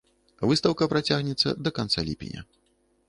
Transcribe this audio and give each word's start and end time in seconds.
Выстаўка 0.51 0.87
працягнецца 0.95 1.53
да 1.67 1.73
канца 1.81 2.05
ліпеня. 2.09 2.41